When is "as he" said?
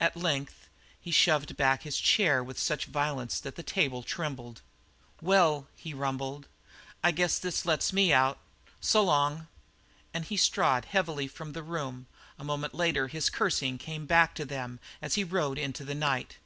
15.00-15.22